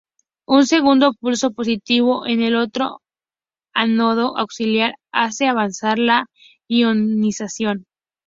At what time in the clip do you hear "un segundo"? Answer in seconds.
0.55-1.13